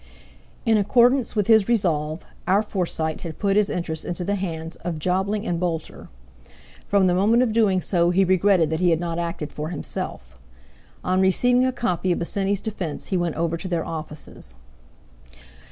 In 0.65 0.77
accordance 0.79 1.35
with 1.35 1.45
his 1.45 1.67
resolve, 1.69 2.25
our 2.47 2.63
Forsyte 2.63 3.21
had 3.21 3.37
put 3.37 3.55
his 3.55 3.69
interests 3.69 4.03
into 4.03 4.23
the 4.25 4.33
hands 4.33 4.75
of 4.77 4.97
Jobling 4.97 5.45
and 5.45 5.59
Boulter. 5.59 6.09
From 6.87 7.05
the 7.05 7.13
moment 7.13 7.43
of 7.43 7.53
doing 7.53 7.81
so 7.81 8.09
he 8.09 8.25
regretted 8.25 8.71
that 8.71 8.79
he 8.79 8.89
had 8.89 8.99
not 8.99 9.19
acted 9.19 9.53
for 9.53 9.69
himself. 9.69 10.35
On 11.03 11.21
receiving 11.21 11.67
a 11.67 11.71
copy 11.71 12.11
of 12.11 12.17
Bosinney's 12.17 12.61
defence 12.61 13.09
he 13.09 13.15
went 13.17 13.35
over 13.35 13.57
to 13.57 13.67
their 13.67 13.85
offices. 13.85 14.55